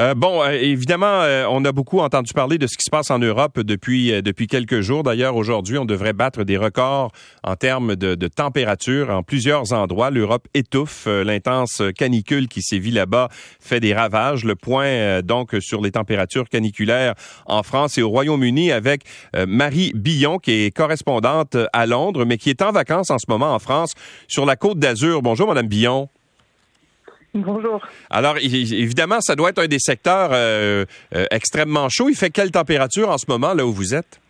Euh, 0.00 0.14
bon, 0.14 0.42
euh, 0.42 0.52
évidemment, 0.52 1.20
euh, 1.20 1.44
on 1.50 1.66
a 1.66 1.72
beaucoup 1.72 1.98
entendu 1.98 2.32
parler 2.32 2.56
de 2.56 2.66
ce 2.66 2.78
qui 2.78 2.84
se 2.84 2.90
passe 2.90 3.10
en 3.10 3.18
Europe 3.18 3.60
depuis 3.60 4.22
depuis 4.22 4.46
quelques 4.46 4.80
jours. 4.80 5.02
D'ailleurs, 5.02 5.36
aujourd'hui, 5.36 5.76
on 5.76 5.84
devrait 5.84 6.14
battre 6.14 6.44
des 6.44 6.56
records 6.56 7.12
en 7.42 7.56
termes 7.56 7.94
de, 7.94 8.14
de 8.14 8.28
température 8.28 9.10
en 9.10 9.22
plusieurs 9.22 9.74
endroits. 9.74 10.10
L'Europe 10.10 10.48
étouffe. 10.54 11.06
L'intense 11.06 11.82
canicule 11.96 12.48
qui 12.48 12.62
sévit 12.62 12.90
là-bas 12.90 13.28
fait 13.60 13.80
des 13.80 13.92
ravages. 13.92 14.44
Le 14.44 14.54
point 14.54 15.20
donc 15.20 15.54
sur 15.60 15.82
les 15.82 15.90
températures 15.90 16.48
caniculaires 16.48 17.14
en 17.44 17.62
France 17.62 17.98
et 17.98 18.02
au 18.02 18.08
Royaume-Uni 18.08 18.72
avec 18.72 19.02
Marie 19.46 19.92
Billon, 19.94 20.38
qui 20.38 20.52
est 20.52 20.70
correspondante 20.70 21.56
à 21.72 21.86
Londres, 21.86 22.24
mais 22.24 22.38
qui 22.38 22.48
est 22.48 22.62
en 22.62 22.72
vacances 22.72 23.10
en 23.10 23.18
ce 23.18 23.26
moment 23.28 23.54
en 23.54 23.58
France 23.58 23.92
sur 24.26 24.46
la 24.46 24.56
Côte 24.56 24.78
d'Azur. 24.78 25.20
Bonjour, 25.20 25.48
Madame 25.48 25.66
Billon. 25.66 26.08
Bonjour. 27.34 27.80
Alors, 28.10 28.36
évidemment, 28.38 29.20
ça 29.20 29.34
doit 29.34 29.50
être 29.50 29.62
un 29.62 29.66
des 29.66 29.78
secteurs 29.78 30.30
euh, 30.32 30.84
euh, 31.14 31.24
extrêmement 31.30 31.88
chauds. 31.88 32.10
Il 32.10 32.14
fait 32.14 32.30
quelle 32.30 32.50
température 32.50 33.08
en 33.08 33.16
ce 33.16 33.24
moment 33.26 33.54
là 33.54 33.64
où 33.64 33.72
vous 33.72 33.94
êtes? 33.94 34.21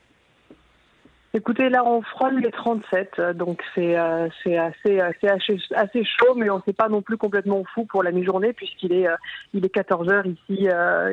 Écoutez, 1.34 1.70
là, 1.70 1.82
on 1.86 2.02
frôle 2.02 2.40
les 2.40 2.50
37, 2.50 3.12
euh, 3.18 3.32
donc 3.32 3.62
c'est 3.74 3.98
euh, 3.98 4.28
c'est 4.42 4.58
assez, 4.58 5.00
assez, 5.00 5.26
assez 5.74 6.04
chaud, 6.04 6.34
mais 6.36 6.50
on 6.50 6.58
ne 6.58 6.62
s'est 6.66 6.74
pas 6.74 6.90
non 6.90 7.00
plus 7.00 7.16
complètement 7.16 7.64
fou 7.74 7.86
pour 7.86 8.02
la 8.02 8.10
mi-journée 8.10 8.52
puisqu'il 8.52 8.92
est 8.92 9.08
euh, 9.08 9.16
il 9.54 9.64
est 9.64 9.70
14 9.70 10.10
heures 10.10 10.26
ici 10.26 10.68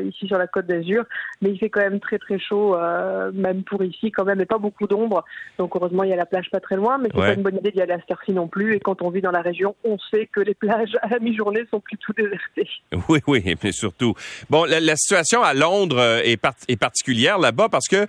ici 0.06 0.28
sur 0.28 0.38
la 0.38 0.48
Côte 0.48 0.66
d'Azur, 0.66 1.06
mais 1.42 1.52
il 1.52 1.58
fait 1.58 1.70
quand 1.70 1.80
même 1.80 2.02
très 2.02 2.18
très 2.18 2.38
chaud, 2.38 2.76
même 3.34 3.64
pour 3.64 3.82
ici 3.82 4.12
quand 4.12 4.26
même, 4.26 4.42
et 4.42 4.46
pas 4.46 4.58
beaucoup 4.58 4.88
d'ombre. 4.88 5.24
Donc 5.58 5.76
heureusement, 5.78 6.04
il 6.04 6.10
y 6.10 6.14
a 6.14 6.18
la 6.18 6.26
plage 6.26 6.50
pas 6.52 6.60
très 6.60 6.76
loin, 6.76 6.98
mais 6.98 7.10
c'est 7.14 7.20
pas 7.20 7.34
une 7.34 7.44
bonne 7.44 7.58
idée 7.58 7.72
d'y 7.72 7.82
aller 7.82 7.94
à 7.94 8.00
cette 8.00 8.12
heure-ci 8.12 8.34
non 8.34 8.48
plus. 8.48 8.76
Et 8.76 8.80
quand 8.80 9.02
on 9.02 9.10
vit 9.10 9.22
dans 9.22 9.32
la 9.32 9.42
région, 9.42 9.76
on 9.86 9.98
sait 10.12 10.28
que 10.28 10.42
les 10.42 10.54
plages 10.54 10.98
à 11.02 11.08
la 11.08 11.20
mi-journée 11.20 11.64
sont 11.72 11.80
plutôt 11.80 12.14
désertées. 12.14 12.70
Oui, 13.08 13.20
oui, 13.28 13.56
mais 13.64 13.72
surtout. 13.72 14.14
Bon, 14.50 14.66
la, 14.66 14.96
situation 14.96 15.42
à 15.42 15.54
Londres 15.54 16.22
est, 16.24 16.40
est 16.68 16.78
particulière 16.78 17.40
là-bas 17.40 17.70
parce 17.70 17.88
que 17.88 18.06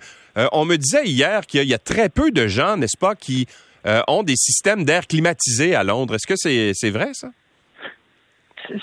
on 0.51 0.65
me 0.65 0.77
disait 0.77 1.05
hier 1.05 1.45
qu'il 1.45 1.67
y 1.67 1.73
a 1.73 1.77
très 1.77 2.00
très 2.01 2.09
peu 2.09 2.31
de 2.31 2.47
gens, 2.47 2.77
n'est-ce 2.77 2.97
pas, 2.97 3.13
qui 3.13 3.45
euh, 3.85 4.01
ont 4.07 4.23
des 4.23 4.35
systèmes 4.35 4.85
d'air 4.85 5.05
climatisés 5.05 5.75
à 5.75 5.83
Londres. 5.83 6.15
Est-ce 6.15 6.25
que 6.25 6.35
c'est 6.35 6.89
vrai, 6.89 7.11
ça? 7.13 7.29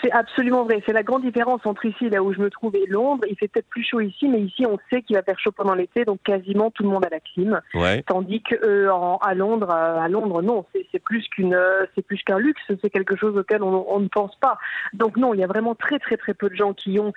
C'est 0.03 0.13
absolument 0.13 0.65
vrai. 0.65 0.83
C'est 0.85 0.93
la 0.93 1.03
grande 1.03 1.23
différence 1.23 1.65
entre 1.65 1.87
ici, 1.87 2.11
là 2.11 2.23
où 2.23 2.33
je 2.33 2.41
me 2.41 2.51
trouve, 2.51 2.77
et 2.77 2.87
Londres. 2.87 3.25
Il 3.29 3.37
fait 3.37 3.49
peut-être 3.49 3.69
plus 3.69 3.83
chaud 3.83 4.01
ici, 4.01 4.29
mais 4.29 4.41
ici, 4.41 4.67
on 4.67 4.77
sait 4.91 5.03
qu'il 5.03 5.17
va 5.17 5.23
faire 5.23 5.39
chaud 5.39 5.51
pendant 5.51 5.75
l'été, 5.75 6.05
donc 6.05 6.21
quasiment 6.23 6.71
tout 6.71 6.83
le 6.83 6.91
monde 6.91 7.05
a 7.07 7.09
la 7.09 7.21
clim. 7.21 7.61
Tandis 8.07 8.43
que 8.43 8.55
euh, 8.55 8.93
à 9.23 9.35
Londres, 9.35 9.71
euh, 9.71 9.99
à 9.99 10.09
Londres, 10.09 10.43
non, 10.43 10.65
c'est 10.93 10.99
plus 10.99 11.27
qu'une, 11.29 11.59
c'est 11.95 12.03
plus 12.03 12.23
qu'un 12.23 12.39
luxe. 12.39 12.61
C'est 12.69 12.91
quelque 12.91 13.17
chose 13.17 13.37
auquel 13.37 13.63
on, 13.63 13.99
ne 13.99 14.09
pense 14.09 14.37
pas. 14.37 14.59
Donc 14.93 15.17
non, 15.17 15.33
il 15.33 15.41
y 15.41 15.45
a 15.45 15.49
vraiment 15.49 15.75
très 15.75 15.99
très 15.99 16.17
très 16.17 16.35
peu 16.35 16.51
de 16.51 16.57
gens 16.57 16.73
qui 16.73 16.99
ont 17.01 17.13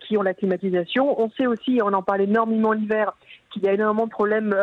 qui 0.00 0.16
ont 0.16 0.22
la 0.22 0.34
climatisation. 0.34 1.20
On 1.20 1.30
sait 1.30 1.46
aussi, 1.46 1.80
on 1.82 1.92
en 1.92 2.02
parle 2.02 2.22
énormément 2.22 2.72
l'hiver, 2.72 3.16
qu'il 3.50 3.64
y 3.64 3.68
a 3.68 3.72
énormément 3.72 4.06
de 4.06 4.10
problèmes 4.10 4.54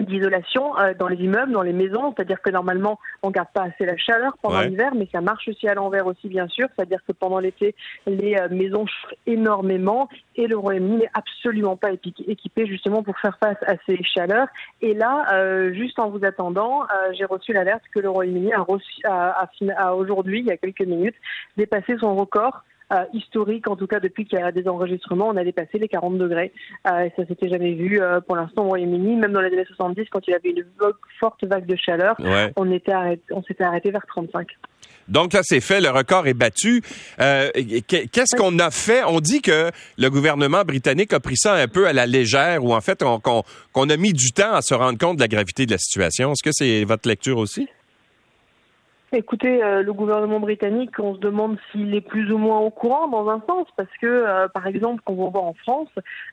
d'isolation 0.00 0.78
euh, 0.78 0.94
dans 0.98 1.08
les 1.08 1.16
immeubles, 1.16 1.52
dans 1.52 1.62
les 1.62 1.72
maisons, 1.72 2.12
c'est-à-dire 2.14 2.40
que 2.40 2.50
normalement 2.50 2.98
on 3.22 3.30
garde 3.30 3.48
pas 3.52 3.62
assez 3.62 3.84
la 3.84 3.96
chaleur 3.96 4.36
pendant 4.42 4.60
l'hiver, 4.60 4.92
mais 4.94 5.08
ça 5.12 5.20
marche 5.20 5.48
aussi 5.48 5.68
à 5.68 5.74
l'envers 5.74 6.06
aussi 6.06 6.28
bien 6.28 6.48
sûr, 6.48 6.66
c'est-à-dire 6.74 7.00
que 7.06 7.12
pendant 7.12 7.38
l'été 7.38 7.74
les 8.06 8.36
euh, 8.36 8.48
maisons 8.50 8.86
chauffent 8.86 9.14
énormément 9.26 10.08
et 10.36 10.46
le 10.46 10.56
Royaume-Uni 10.56 10.98
n'est 10.98 11.10
absolument 11.14 11.76
pas 11.76 11.90
équipé 11.92 12.66
justement 12.66 13.02
pour 13.02 13.18
faire 13.18 13.38
face 13.38 13.58
à 13.66 13.74
ces 13.86 14.02
chaleurs. 14.02 14.48
Et 14.80 14.94
là, 14.94 15.26
euh, 15.34 15.72
juste 15.72 15.98
en 15.98 16.08
vous 16.08 16.24
attendant, 16.24 16.82
j'ai 17.12 17.24
reçu 17.24 17.52
l'alerte 17.52 17.82
que 17.94 18.00
le 18.00 18.08
Royaume-Uni 18.08 18.52
a, 18.52 18.64
a, 19.04 19.48
a 19.76 19.94
aujourd'hui, 19.94 20.40
il 20.40 20.46
y 20.46 20.50
a 20.50 20.56
quelques 20.56 20.82
minutes, 20.82 21.16
dépassé 21.56 21.96
son 21.98 22.16
record 22.16 22.62
euh, 22.92 23.04
historique, 23.12 23.68
en 23.68 23.76
tout 23.76 23.86
cas 23.86 24.00
depuis 24.00 24.24
qu'il 24.24 24.38
y 24.38 24.42
a 24.42 24.52
des 24.52 24.68
enregistrements, 24.68 25.28
on 25.28 25.36
a 25.36 25.44
dépassé 25.44 25.78
les 25.78 25.88
40 25.88 26.18
degrés. 26.18 26.52
Euh, 26.86 27.08
ça 27.16 27.26
s'était 27.26 27.48
jamais 27.48 27.74
vu 27.74 28.00
euh, 28.00 28.20
pour 28.20 28.36
l'instant 28.36 28.64
au 28.64 28.68
Royaume-Uni, 28.68 29.16
même 29.16 29.32
dans 29.32 29.40
les 29.40 29.52
années 29.52 29.64
70, 29.64 30.08
quand 30.10 30.20
il 30.26 30.32
y 30.32 30.34
avait 30.34 30.50
une 30.50 30.64
forte 31.20 31.44
vague 31.44 31.66
de 31.66 31.76
chaleur, 31.76 32.16
on 32.56 32.70
était 32.70 32.92
on 33.30 33.42
s'était 33.42 33.64
arrêté 33.64 33.90
vers 33.90 34.06
35. 34.06 34.48
Donc 35.08 35.32
là, 35.32 35.40
c'est 35.42 35.60
fait, 35.60 35.80
le 35.80 35.90
record 35.90 36.26
est 36.26 36.34
battu. 36.34 36.82
Euh, 37.20 37.50
qu'est-ce 37.86 38.36
qu'on 38.36 38.58
a 38.58 38.70
fait? 38.70 39.02
On 39.04 39.20
dit 39.20 39.42
que 39.42 39.70
le 39.98 40.10
gouvernement 40.10 40.62
britannique 40.62 41.12
a 41.12 41.20
pris 41.20 41.36
ça 41.36 41.54
un 41.54 41.68
peu 41.68 41.86
à 41.86 41.92
la 41.92 42.06
légère 42.06 42.64
ou 42.64 42.74
en 42.74 42.80
fait 42.80 43.02
qu'on 43.22 43.90
a 43.90 43.96
mis 43.96 44.12
du 44.12 44.32
temps 44.32 44.52
à 44.52 44.62
se 44.62 44.74
rendre 44.74 44.98
compte 44.98 45.16
de 45.16 45.22
la 45.22 45.28
gravité 45.28 45.66
de 45.66 45.72
la 45.72 45.78
situation. 45.78 46.32
Est-ce 46.32 46.42
que 46.42 46.52
c'est 46.52 46.84
votre 46.84 47.08
lecture 47.08 47.38
aussi? 47.38 47.68
Écoutez, 49.14 49.62
euh, 49.62 49.82
le 49.82 49.92
gouvernement 49.92 50.40
britannique, 50.40 50.98
on 50.98 51.14
se 51.14 51.20
demande 51.20 51.58
s'il 51.70 51.94
est 51.94 52.00
plus 52.00 52.32
ou 52.32 52.38
moins 52.38 52.60
au 52.60 52.70
courant 52.70 53.08
dans 53.08 53.28
un 53.28 53.42
sens, 53.46 53.66
parce 53.76 53.94
que, 54.00 54.06
euh, 54.06 54.48
par 54.48 54.66
exemple, 54.66 55.02
quand 55.04 55.12
on 55.12 55.28
va 55.28 55.40
en 55.40 55.52
France, 55.52 55.90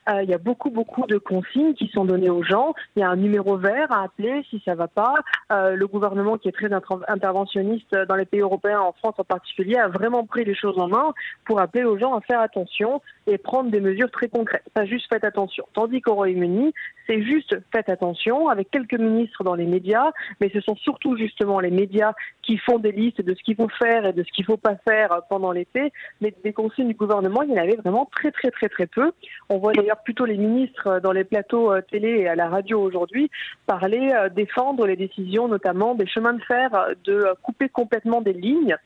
euh, 0.08 0.22
il 0.22 0.30
y 0.30 0.32
a 0.32 0.38
beaucoup, 0.38 0.70
beaucoup 0.70 1.06
de 1.06 1.18
consignes 1.18 1.74
qui 1.74 1.88
sont 1.88 2.06
données 2.06 2.30
aux 2.30 2.42
gens. 2.42 2.72
Il 2.96 3.00
y 3.00 3.02
a 3.02 3.10
un 3.10 3.16
numéro 3.16 3.58
vert 3.58 3.92
à 3.92 4.04
appeler 4.04 4.46
si 4.48 4.62
ça 4.64 4.74
va 4.74 4.88
pas. 4.88 5.14
le 5.50 5.86
gouvernement, 5.86 6.38
qui 6.38 6.48
est 6.48 6.52
très 6.52 6.70
interventionniste 6.72 7.94
dans 8.08 8.14
les 8.14 8.24
pays 8.24 8.40
européens, 8.40 8.80
en 8.80 8.92
France 8.92 9.16
en 9.18 9.24
particulier, 9.24 9.76
a 9.76 9.88
vraiment 9.88 10.24
pris 10.24 10.44
les 10.44 10.54
choses 10.54 10.78
en 10.78 10.88
main 10.88 11.12
pour 11.44 11.60
appeler 11.60 11.84
aux 11.84 11.98
gens 11.98 12.14
à 12.14 12.20
faire 12.22 12.40
attention 12.40 13.02
et 13.26 13.36
prendre 13.36 13.70
des 13.70 13.80
mesures 13.80 14.10
très 14.10 14.28
concrètes. 14.28 14.64
Pas 14.72 14.86
juste 14.86 15.06
faites 15.12 15.24
attention. 15.24 15.66
Tandis 15.74 16.00
qu'au 16.00 16.14
Royaume-Uni, 16.14 16.72
c'est 17.06 17.22
juste 17.22 17.56
faites 17.72 17.88
attention, 17.88 18.48
avec 18.48 18.70
quelques 18.70 18.98
ministres 18.98 19.42
dans 19.44 19.54
les 19.54 19.66
médias, 19.66 20.12
mais 20.40 20.50
ce 20.54 20.60
sont 20.60 20.76
surtout 20.76 21.16
justement 21.16 21.58
les 21.60 21.70
médias 21.70 22.12
qui 22.42 22.56
font 22.58 22.69
des 22.78 22.92
listes 22.92 23.22
de 23.22 23.34
ce 23.34 23.42
qu'il 23.42 23.56
faut 23.56 23.68
faire 23.68 24.06
et 24.06 24.12
de 24.12 24.22
ce 24.22 24.30
qu'il 24.32 24.42
ne 24.42 24.46
faut 24.46 24.56
pas 24.56 24.76
faire 24.88 25.22
pendant 25.28 25.52
l'été, 25.52 25.92
mais 26.20 26.34
des 26.44 26.52
consignes 26.52 26.88
du 26.88 26.94
gouvernement, 26.94 27.42
il 27.42 27.50
y 27.50 27.54
en 27.54 27.62
avait 27.62 27.76
vraiment 27.76 28.08
très 28.12 28.30
très 28.30 28.50
très 28.50 28.68
très 28.68 28.86
peu. 28.86 29.12
On 29.48 29.58
voit 29.58 29.72
d'ailleurs 29.72 30.02
plutôt 30.02 30.24
les 30.24 30.36
ministres 30.36 31.00
dans 31.00 31.12
les 31.12 31.24
plateaux 31.24 31.72
euh, 31.72 31.80
télé 31.80 32.08
et 32.20 32.28
à 32.28 32.34
la 32.34 32.48
radio 32.48 32.80
aujourd'hui 32.80 33.30
parler, 33.66 34.12
euh, 34.14 34.28
défendre 34.28 34.86
les 34.86 34.96
décisions 34.96 35.48
notamment 35.48 35.94
des 35.94 36.06
chemins 36.06 36.34
de 36.34 36.42
fer, 36.42 36.74
euh, 36.74 36.94
de 37.04 37.26
couper 37.42 37.68
complètement 37.68 38.20
des 38.20 38.32
lignes. 38.32 38.76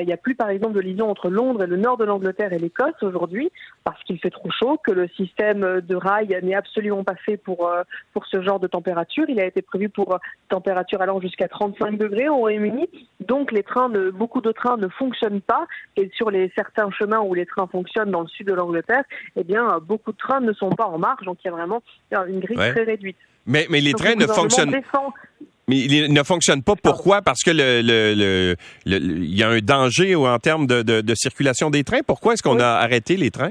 Il 0.00 0.04
n'y 0.04 0.12
a 0.12 0.18
plus 0.18 0.34
par 0.34 0.50
exemple 0.50 0.74
de 0.74 0.80
liaison 0.80 1.08
entre 1.08 1.30
Londres 1.30 1.62
et 1.62 1.66
le 1.66 1.78
nord 1.78 1.96
de 1.96 2.04
l'Angleterre 2.04 2.52
et 2.52 2.58
l'Écosse 2.58 3.02
aujourd'hui 3.02 3.50
parce 3.84 4.02
qu'il 4.04 4.18
fait 4.18 4.28
trop 4.28 4.50
chaud, 4.50 4.78
que 4.84 4.92
le 4.92 5.08
système 5.08 5.80
de 5.80 5.94
rail 5.94 6.38
n'est 6.42 6.54
absolument 6.54 7.04
pas 7.04 7.14
fait 7.14 7.38
pour 7.38 7.66
euh, 7.66 7.82
pour, 8.12 8.26
ce 8.26 8.42
genre 8.42 8.60
de 8.60 8.66
température. 8.66 9.24
Il 9.28 9.40
a 9.40 9.46
été 9.46 9.62
prévu 9.62 9.88
pour 9.88 10.14
euh, 10.14 10.18
température 10.48 11.00
allant 11.00 11.20
jusqu'à 11.20 11.48
35 11.48 11.96
degrés 11.96 12.28
au 12.28 12.36
Royaume-Uni. 12.36 12.88
Donc 13.28 13.52
les 13.52 13.62
trains, 13.62 13.90
beaucoup 14.12 14.40
de 14.40 14.52
trains 14.52 14.76
ne 14.76 14.88
fonctionnent 14.88 15.40
pas. 15.40 15.66
Et 15.96 16.10
sur 16.14 16.30
les 16.30 16.50
certains 16.56 16.90
chemins 16.90 17.20
où 17.20 17.34
les 17.34 17.46
trains 17.46 17.66
fonctionnent 17.66 18.10
dans 18.10 18.22
le 18.22 18.28
sud 18.28 18.46
de 18.46 18.54
l'Angleterre, 18.54 19.04
eh 19.36 19.44
bien 19.44 19.78
beaucoup 19.86 20.12
de 20.12 20.16
trains 20.16 20.40
ne 20.40 20.52
sont 20.52 20.70
pas 20.70 20.86
en 20.86 20.98
marche. 20.98 21.24
Donc 21.24 21.38
il 21.44 21.48
y 21.48 21.50
a 21.50 21.52
vraiment 21.52 21.82
une 22.10 22.40
grille 22.40 22.56
très 22.56 22.84
réduite. 22.84 23.16
Mais, 23.46 23.66
mais 23.70 23.80
les 23.80 23.92
trains 23.92 24.14
ne 24.14 24.26
fonctionnent 24.26 24.74
mais 25.68 25.76
ils 25.76 26.12
ne 26.12 26.22
fonctionnent 26.22 26.62
pas. 26.62 26.74
Pourquoi? 26.82 27.22
Parce 27.22 27.42
que 27.42 27.50
le, 27.50 27.82
le, 27.82 28.56
il 28.86 29.34
y 29.34 29.42
a 29.42 29.50
un 29.50 29.58
danger 29.58 30.16
en 30.16 30.38
termes 30.38 30.66
de, 30.66 30.82
de, 30.82 31.14
circulation 31.14 31.70
des 31.70 31.84
trains. 31.84 32.00
Pourquoi 32.06 32.32
est-ce 32.32 32.42
qu'on 32.42 32.58
a 32.58 32.66
arrêté 32.66 33.16
les 33.16 33.30
trains? 33.30 33.50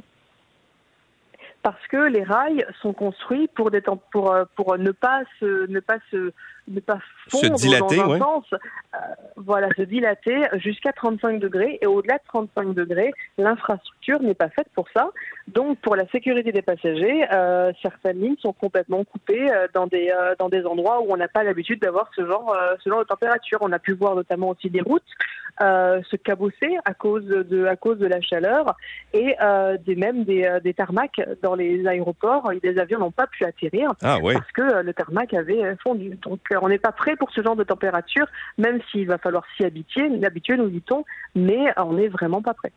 Parce 1.67 1.87
que 1.87 1.97
les 1.97 2.23
rails 2.23 2.65
sont 2.81 2.93
construits 2.93 3.49
pour, 3.49 3.71
des 3.71 3.81
pour, 3.81 4.31
euh, 4.31 4.45
pour 4.55 4.77
ne 4.77 4.91
pas 4.91 5.23
se, 5.37 5.69
ne 5.69 5.81
pas 5.81 5.97
se, 6.09 6.31
ne 6.69 6.79
pas 6.79 6.99
fondre 7.27 7.55
dilater, 7.55 7.97
dans 7.97 8.13
un 8.13 8.19
sens, 8.19 8.45
euh, 8.53 8.97
voilà, 9.35 9.67
se 9.75 9.81
dilater 9.81 10.43
jusqu'à 10.53 10.93
35 10.93 11.41
degrés 11.41 11.77
et 11.81 11.85
au-delà 11.85 12.19
de 12.19 12.23
35 12.29 12.73
degrés, 12.73 13.11
l'infrastructure 13.37 14.21
n'est 14.21 14.33
pas 14.33 14.47
faite 14.47 14.69
pour 14.73 14.87
ça. 14.95 15.09
Donc, 15.49 15.77
pour 15.79 15.97
la 15.97 16.07
sécurité 16.07 16.53
des 16.53 16.61
passagers, 16.61 17.25
euh, 17.33 17.73
certaines 17.81 18.21
lignes 18.21 18.37
sont 18.39 18.53
complètement 18.53 19.03
coupées 19.03 19.51
dans 19.73 19.87
des 19.87 20.13
dans 20.39 20.47
des 20.47 20.65
endroits 20.65 21.01
où 21.01 21.11
on 21.11 21.17
n'a 21.17 21.27
pas 21.27 21.43
l'habitude 21.43 21.81
d'avoir 21.81 22.09
ce 22.15 22.25
genre 22.25 22.55
ce 22.81 22.89
genre 22.89 22.99
de 22.99 23.07
température. 23.07 23.57
On 23.59 23.73
a 23.73 23.79
pu 23.79 23.91
voir 23.91 24.15
notamment 24.15 24.51
aussi 24.51 24.69
des 24.69 24.79
routes 24.81 25.03
se 25.59 26.15
cabosser 26.15 26.77
à 26.85 26.93
cause 26.93 27.25
de 27.25 27.65
à 27.65 27.75
cause 27.75 27.97
de 27.97 28.07
la 28.07 28.21
chaleur 28.21 28.75
et 29.13 29.35
des 29.85 29.95
même 29.95 30.23
des, 30.23 30.59
des 30.63 30.73
tarmacs 30.73 31.21
dans 31.41 31.55
les 31.55 31.85
aéroports, 31.87 32.51
les 32.63 32.77
avions 32.79 32.99
n'ont 32.99 33.11
pas 33.11 33.27
pu 33.27 33.45
atterrir 33.45 33.93
ah 34.03 34.17
parce 34.21 34.51
que 34.51 34.61
euh, 34.61 34.83
le 34.83 34.93
tarmac 34.93 35.33
avait 35.33 35.63
euh, 35.63 35.75
fondu. 35.81 36.17
Donc 36.21 36.39
euh, 36.51 36.59
on 36.61 36.69
n'est 36.69 36.77
pas 36.77 36.91
prêt 36.91 37.15
pour 37.15 37.31
ce 37.31 37.41
genre 37.41 37.55
de 37.55 37.63
température, 37.63 38.27
même 38.57 38.79
s'il 38.91 39.07
va 39.07 39.17
falloir 39.17 39.43
s'y 39.55 39.65
habituer, 39.65 40.09
habituer 40.23 40.57
nous 40.57 40.69
dit-on, 40.69 41.03
mais 41.35 41.65
on 41.77 41.93
n'est 41.93 42.07
vraiment 42.07 42.41
pas 42.41 42.53
prêt. 42.53 42.71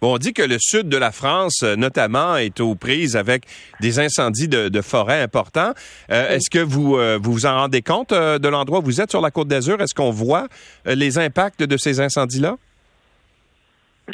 Bon, 0.00 0.14
on 0.14 0.18
dit 0.18 0.32
que 0.32 0.42
le 0.42 0.56
sud 0.60 0.88
de 0.88 0.96
la 0.96 1.12
France, 1.12 1.62
notamment, 1.62 2.36
est 2.36 2.60
aux 2.60 2.74
prises 2.74 3.16
avec 3.16 3.44
des 3.80 3.98
incendies 3.98 4.48
de, 4.48 4.82
forêt 4.82 5.22
importants. 5.22 5.72
Est-ce 6.08 6.50
que 6.50 6.58
vous, 6.58 6.96
vous 7.22 7.32
vous 7.32 7.46
en 7.46 7.54
rendez 7.54 7.82
compte 7.82 8.12
de 8.12 8.48
l'endroit 8.48 8.80
où 8.80 8.84
vous 8.84 9.00
êtes 9.00 9.10
sur 9.10 9.20
la 9.20 9.30
Côte 9.30 9.48
d'Azur? 9.48 9.80
Est-ce 9.80 9.94
qu'on 9.94 10.10
voit 10.10 10.48
les 10.84 11.18
impacts 11.18 11.62
de 11.62 11.76
ces 11.76 12.00
incendies-là? 12.00 12.56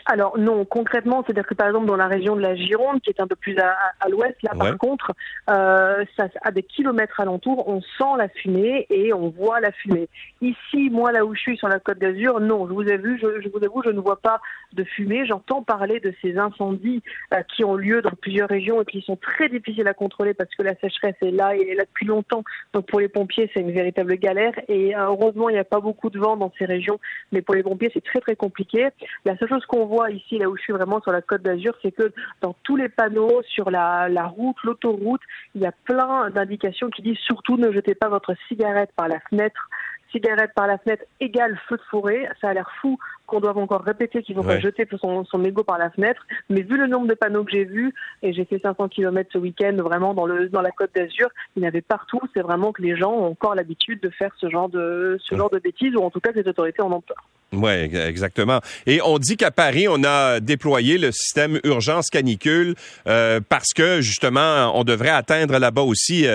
Alors 0.06 0.38
non, 0.38 0.64
concrètement, 0.64 1.22
c'est-à-dire 1.24 1.46
que 1.46 1.54
par 1.54 1.66
exemple 1.66 1.86
dans 1.86 1.96
la 1.96 2.06
région 2.06 2.36
de 2.36 2.40
la 2.40 2.54
Gironde, 2.54 3.00
qui 3.00 3.10
est 3.10 3.20
un 3.20 3.26
peu 3.26 3.36
plus 3.36 3.56
à, 3.58 4.08
l'ouest, 4.08 4.36
là 4.42 4.52
par 4.56 4.76
contre, 4.78 5.12
euh, 5.50 6.04
ça, 6.16 6.28
à 6.42 6.50
des 6.52 6.62
kilomètres 6.62 7.20
alentour, 7.20 7.68
on 7.68 7.80
sent 7.80 8.16
la 8.16 8.28
fumée 8.28 8.86
et 8.88 9.12
on 9.12 9.30
voit 9.30 9.60
la 9.60 9.72
fumée. 9.72 10.08
Ici, 10.40 10.90
moi 10.90 11.12
là 11.12 11.24
où 11.24 11.34
je 11.34 11.40
suis 11.40 11.56
sur 11.56 11.68
la 11.68 11.80
Côte 11.80 11.98
d'Azur, 11.98 12.40
non, 12.40 12.68
je 12.68 12.72
vous 12.72 12.84
ai 12.84 12.98
vu, 12.98 13.18
je, 13.20 13.48
vous 13.48 13.64
avoue, 13.64 13.82
je 13.84 13.90
ne 13.90 14.00
vois 14.00 14.20
pas 14.20 14.40
de 14.72 14.84
fumée. 14.84 15.26
J'entends 15.26 15.62
parler 15.62 15.98
de 16.00 16.14
ces 16.22 16.38
incendies 16.38 17.02
euh, 17.34 17.42
qui 17.54 17.64
ont 17.64 17.74
lieu 17.74 18.00
dans 18.00 18.10
plusieurs 18.10 18.48
régions 18.48 18.80
et 18.82 18.84
qui 18.84 19.02
sont 19.02 19.16
très 19.16 19.48
difficiles 19.48 19.88
à 19.88 19.94
contrôler 19.94 20.34
parce 20.34 20.54
que 20.54 20.62
la 20.62 20.76
sécheresse 20.76 21.16
est 21.22 21.32
là 21.32 21.56
et 21.56 21.62
est 21.62 21.74
là 21.74 21.84
depuis 21.84 22.06
longtemps. 22.06 22.44
Donc 22.74 22.86
pour 22.86 23.00
les 23.00 23.08
pompiers, 23.08 23.50
c'est 23.52 23.60
une 23.60 23.72
véritable 23.72 24.16
galère. 24.16 24.52
Et 24.68 24.94
euh, 24.94 25.06
heureusement, 25.06 25.48
il 25.48 25.54
n'y 25.54 25.58
a 25.58 25.64
pas 25.64 25.80
beaucoup 25.80 26.10
de 26.10 26.18
vent 26.18 26.36
dans 26.36 26.52
ces 26.58 26.64
régions, 26.64 27.00
mais 27.32 27.42
pour 27.42 27.54
les 27.54 27.62
pompiers, 27.62 27.90
c'est 27.92 28.04
très 28.04 28.20
très 28.20 28.36
compliqué. 28.36 28.88
La 29.24 29.36
seule 29.36 29.48
chose 29.48 29.66
qu'on 29.66 29.79
on 29.80 29.86
voit 29.86 30.10
ici, 30.10 30.38
là 30.38 30.48
où 30.48 30.56
je 30.56 30.62
suis 30.62 30.72
vraiment 30.72 31.00
sur 31.00 31.12
la 31.12 31.22
Côte 31.22 31.42
d'Azur, 31.42 31.74
c'est 31.82 31.92
que 31.92 32.12
dans 32.40 32.54
tous 32.62 32.76
les 32.76 32.88
panneaux, 32.88 33.42
sur 33.48 33.70
la, 33.70 34.08
route, 34.26 34.56
l'autoroute, 34.64 35.22
il 35.54 35.62
y 35.62 35.66
a 35.66 35.72
plein 35.84 36.30
d'indications 36.30 36.90
qui 36.90 37.02
disent 37.02 37.18
surtout 37.18 37.56
ne 37.56 37.72
jetez 37.72 37.94
pas 37.94 38.08
votre 38.08 38.34
cigarette 38.48 38.90
par 38.96 39.08
la 39.08 39.20
fenêtre 39.20 39.68
cigarette 40.12 40.50
par 40.56 40.66
la 40.66 40.76
fenêtre 40.78 41.04
égale 41.20 41.56
feu 41.68 41.76
de 41.76 41.82
forêt. 41.82 42.28
Ça 42.40 42.48
a 42.48 42.54
l'air 42.54 42.68
fou 42.80 42.98
qu'on 43.26 43.38
doive 43.38 43.58
encore 43.58 43.82
répéter 43.82 44.22
qu'il 44.22 44.36
ne 44.36 44.42
faut 44.42 44.48
pas 44.48 44.58
jeter 44.58 44.86
son, 45.00 45.24
son 45.24 45.38
mégot 45.38 45.62
par 45.62 45.78
la 45.78 45.90
fenêtre. 45.90 46.26
Mais 46.48 46.62
vu 46.62 46.76
le 46.76 46.88
nombre 46.88 47.06
de 47.06 47.14
panneaux 47.14 47.44
que 47.44 47.52
j'ai 47.52 47.64
vus, 47.64 47.94
et 48.22 48.32
j'ai 48.32 48.44
fait 48.44 48.58
500 48.58 48.88
km 48.88 49.30
ce 49.32 49.38
week-end 49.38 49.76
vraiment 49.76 50.12
dans, 50.12 50.26
le, 50.26 50.48
dans 50.48 50.62
la 50.62 50.72
côte 50.72 50.90
d'Azur, 50.96 51.28
il 51.54 51.62
y 51.62 51.64
en 51.64 51.68
avait 51.68 51.80
partout. 51.80 52.20
C'est 52.34 52.42
vraiment 52.42 52.72
que 52.72 52.82
les 52.82 52.96
gens 52.96 53.12
ont 53.12 53.26
encore 53.26 53.54
l'habitude 53.54 54.00
de 54.00 54.10
faire 54.10 54.32
ce 54.38 54.50
genre 54.50 54.68
de, 54.68 55.16
ce 55.20 55.36
genre 55.36 55.50
de 55.50 55.60
bêtises, 55.60 55.94
ou 55.94 56.00
en 56.00 56.10
tout 56.10 56.20
cas 56.20 56.32
que 56.32 56.40
les 56.40 56.48
autorités 56.48 56.82
en 56.82 56.90
ont 56.90 57.00
peur. 57.00 57.24
Oui, 57.52 57.72
exactement. 57.72 58.60
Et 58.86 59.00
on 59.02 59.18
dit 59.18 59.36
qu'à 59.36 59.50
Paris, 59.50 59.88
on 59.88 60.04
a 60.04 60.38
déployé 60.38 60.98
le 60.98 61.10
système 61.10 61.58
urgence 61.64 62.08
canicule 62.08 62.76
euh, 63.08 63.40
parce 63.48 63.72
que 63.74 64.00
justement, 64.00 64.78
on 64.78 64.84
devrait 64.84 65.10
atteindre 65.10 65.58
là-bas 65.58 65.82
aussi 65.82 66.26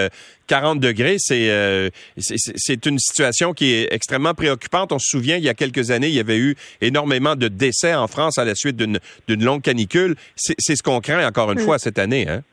40 0.47 0.77
euh, 0.77 0.79
degrés. 0.87 1.15
Euh, 1.31 1.89
c'est 2.17 2.35
c'est 2.37 2.85
une 2.85 2.99
situation 2.99 3.53
qui 3.53 3.71
est 3.71 3.93
extrêmement 3.93 4.33
préoccupante. 4.33 4.91
On 4.91 4.99
se 4.99 5.07
souvient, 5.09 5.37
il 5.37 5.43
y 5.45 5.49
a 5.49 5.53
quelques 5.53 5.89
années, 5.89 6.09
il 6.09 6.15
y 6.15 6.19
avait 6.19 6.37
eu 6.37 6.57
énormément 6.81 7.37
de 7.37 7.47
décès 7.47 7.95
en 7.95 8.07
France 8.07 8.37
à 8.37 8.43
la 8.43 8.53
suite 8.53 8.75
d'une 8.75 8.99
longue 9.29 9.61
canicule. 9.61 10.17
C'est 10.35 10.75
ce 10.75 10.83
qu'on 10.83 10.99
craint 10.99 11.25
encore 11.25 11.49
une 11.53 11.59
fois 11.59 11.79
cette 11.79 11.97
année. 11.97 12.27
Hein? 12.27 12.43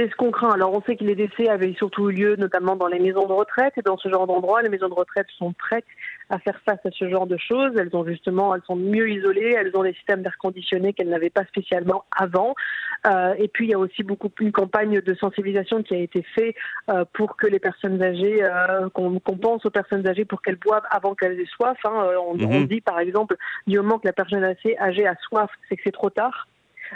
C'est 0.00 0.08
ce 0.08 0.16
qu'on 0.16 0.30
craint. 0.30 0.52
Alors 0.52 0.72
on 0.72 0.80
sait 0.80 0.96
que 0.96 1.04
les 1.04 1.14
décès 1.14 1.50
avaient 1.50 1.74
surtout 1.74 2.08
eu 2.08 2.14
lieu 2.14 2.36
notamment 2.36 2.74
dans 2.74 2.86
les 2.86 2.98
maisons 2.98 3.26
de 3.26 3.34
retraite 3.34 3.74
et 3.76 3.82
dans 3.82 3.98
ce 3.98 4.08
genre 4.08 4.26
d'endroits, 4.26 4.62
les 4.62 4.70
maisons 4.70 4.88
de 4.88 4.94
retraite 4.94 5.26
sont 5.36 5.52
prêtes 5.52 5.84
à 6.30 6.38
faire 6.38 6.58
face 6.64 6.78
à 6.86 6.90
ce 6.90 7.10
genre 7.10 7.26
de 7.26 7.36
choses. 7.36 7.72
Elles 7.76 7.94
ont 7.94 8.06
justement, 8.06 8.54
elles 8.54 8.62
sont 8.66 8.76
mieux 8.76 9.10
isolées, 9.10 9.54
elles 9.58 9.76
ont 9.76 9.82
des 9.82 9.92
systèmes 9.92 10.22
d'air 10.22 10.38
conditionné 10.38 10.94
qu'elles 10.94 11.10
n'avaient 11.10 11.28
pas 11.28 11.44
spécialement 11.44 12.06
avant. 12.16 12.54
Euh, 13.06 13.34
et 13.36 13.48
puis 13.48 13.66
il 13.66 13.70
y 13.72 13.74
a 13.74 13.78
aussi 13.78 14.02
beaucoup 14.02 14.30
une 14.40 14.52
campagne 14.52 15.02
de 15.02 15.14
sensibilisation 15.16 15.82
qui 15.82 15.92
a 15.92 15.98
été 15.98 16.22
faite 16.34 16.54
euh, 16.90 17.04
pour 17.12 17.36
que 17.36 17.46
les 17.46 17.58
personnes 17.58 18.02
âgées, 18.02 18.42
euh, 18.42 18.88
qu'on 18.88 19.20
pense 19.20 19.66
aux 19.66 19.70
personnes 19.70 20.08
âgées 20.08 20.24
pour 20.24 20.40
qu'elles 20.40 20.56
boivent 20.56 20.86
avant 20.90 21.14
qu'elles 21.14 21.38
aient 21.38 21.52
soif. 21.56 21.76
Hein. 21.84 22.06
On, 22.26 22.40
on, 22.40 22.60
mhm. 22.60 22.66
dit 22.68 22.80
par 22.80 23.00
exemple 23.00 23.36
du 23.66 23.76
moment 23.76 23.98
que 23.98 24.06
la 24.06 24.14
personne 24.14 24.44
âgée 24.44 25.06
a 25.06 25.14
soif, 25.28 25.50
c'est 25.68 25.76
que 25.76 25.82
c'est 25.84 25.92
trop 25.92 26.08
tard. 26.08 26.48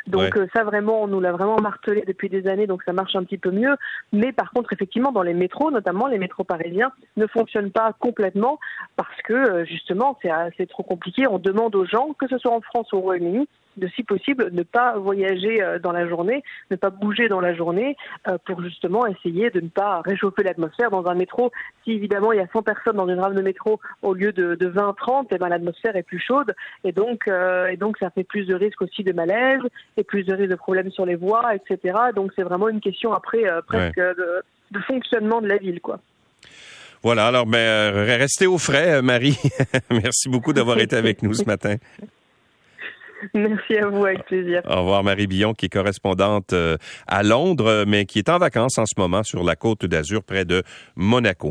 Donc 0.06 0.37
euh, 0.37 0.46
ça 0.55 0.64
vraiment, 0.64 1.02
on 1.02 1.06
nous 1.06 1.20
l'a 1.20 1.32
vraiment 1.32 1.61
martelé 1.61 2.05
depuis 2.06 2.29
des 2.29 2.46
années, 2.46 2.67
donc 2.67 2.82
ça 2.85 2.93
marche 2.93 3.14
un 3.17 3.25
petit 3.25 3.38
peu 3.38 3.50
mieux. 3.50 3.76
Mais 4.12 4.32
par 4.32 4.50
contre, 4.50 4.73
effectivement, 4.73 5.12
dans 5.12 5.23
les 5.23 5.35
métros, 5.35 5.70
notamment 5.70 6.06
les 6.06 6.19
métros 6.19 6.44
parisiens, 6.44 6.93
ne 7.17 7.26
fonctionnent 7.26 7.70
pas 7.70 7.93
complètement 7.99 8.58
parce 8.96 9.23
que 9.23 9.32
euh, 9.32 9.64
justement, 9.64 10.19
c'est 10.23 10.69
trop 10.69 10.82
compliqué. 10.82 11.26
On 11.26 11.38
demande 11.38 11.75
aux 11.75 11.85
gens, 11.85 12.12
que 12.19 12.29
ce 12.29 12.38
soit 12.38 12.52
en 12.52 12.61
France 12.61 12.93
ou 12.93 12.96
au 12.96 13.00
Royaume-Uni, 13.00 13.49
de 13.76 13.88
si 13.88 14.03
possible 14.03 14.50
ne 14.53 14.62
pas 14.62 14.97
voyager 14.99 15.62
euh, 15.62 15.79
dans 15.79 15.93
la 15.93 16.09
journée, 16.09 16.43
ne 16.71 16.76
pas 16.76 16.91
bouger 16.91 17.29
dans 17.29 17.41
la 17.41 17.55
journée 17.55 17.97
euh, 18.29 18.38
pour 18.44 18.62
justement 18.62 19.06
essayer 19.06 19.50
de 19.50 19.61
ne 19.61 19.69
pas 19.69 20.00
réchauffer 20.03 20.43
l'atmosphère 20.43 20.91
dans 20.91 21.06
un 21.06 21.15
métro. 21.15 21.53
Si 21.85 21.93
évidemment 21.93 22.32
il 22.32 22.38
y 22.38 22.43
a 22.43 22.49
100 22.53 22.62
personnes 22.62 22.97
dans 22.97 23.09
une 23.09 23.21
rame 23.21 23.35
de 23.35 23.43
métro 23.43 23.81
au 24.03 24.15
lieu 24.15 24.32
de, 24.32 24.56
20-30, 24.56 25.26
eh 25.31 25.38
ben, 25.38 25.49
l'atmosphère 25.49 25.97
est 25.97 26.03
plus 26.03 26.21
chaude 26.21 26.55
et 26.85 26.93
donc, 26.93 27.29
euh, 27.29 27.69
et 27.69 27.76
donc 27.76 27.99
ça 27.99 28.11
fait 28.11 28.25
plus 28.25 28.47
de 28.47 28.55
risques 28.55 28.82
aussi 28.82 29.05
de 29.05 29.12
malaise 29.12 29.62
et 29.97 30.05
plus 30.05 30.25
de 30.25 30.35
risques 30.35 30.50
de 30.50 30.56
problèmes 30.56 30.91
sur 30.91 31.06
les 31.06 31.17
voies, 31.17 31.55
etc. 31.55 31.97
Donc 32.15 32.32
c'est 32.37 32.43
vraiment 32.43 32.69
une 32.69 32.81
question 32.81 33.12
après 33.12 33.44
presque 33.67 33.97
de, 33.97 34.43
de, 34.71 34.81
fonctionnement 34.81 35.41
de 35.41 35.49
la 35.49 35.56
ville, 35.56 35.81
quoi. 35.81 35.99
Voilà, 37.03 37.26
alors 37.26 37.44
ben, 37.44 37.93
restez 37.93 38.47
au 38.47 38.56
frais, 38.56 39.03
Marie. 39.03 39.38
Merci 39.91 40.29
beaucoup 40.29 40.53
d'avoir 40.53 40.79
été 40.81 40.97
avec 40.97 41.23
nous 41.23 41.35
ce 41.35 41.44
matin. 41.44 41.76
Merci 43.35 43.79
à 43.79 43.88
vous, 43.88 44.05
avec 44.05 44.25
plaisir. 44.26 44.62
Au 44.69 44.81
revoir, 44.81 45.05
Marie 45.05 45.26
Billon, 45.26 45.55
qui 45.55 45.67
est 45.67 45.71
correspondante 45.71 46.53
euh, 46.53 46.76
à 47.06 47.23
Londres, 47.23 47.85
mais 47.87 48.06
qui 48.06 48.19
est 48.19 48.29
en 48.29 48.38
vacances 48.38 48.79
en 48.79 48.87
ce 48.87 48.94
moment 48.99 49.23
sur 49.23 49.44
la 49.44 49.56
côte 49.56 49.87
d'Azur, 49.87 50.23
près 50.23 50.44
de 50.44 50.62
Monaco. 50.97 51.35